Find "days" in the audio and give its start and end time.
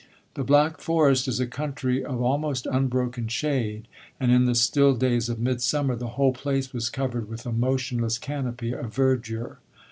4.95-5.29